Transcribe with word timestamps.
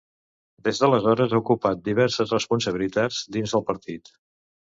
Des 0.67 0.79
d'aleshores, 0.83 1.33
ha 1.37 1.41
ocupat 1.43 1.83
diverses 1.89 2.33
responsabilitats 2.35 3.19
dins 3.37 3.57
del 3.57 3.67
partit. 3.71 4.13